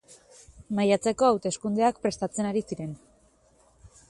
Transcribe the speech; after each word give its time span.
Maiatzeko 0.79 1.29
hauteskundeak 1.29 2.01
prestatzen 2.07 2.51
ari 2.53 2.65
ziren. 2.71 2.97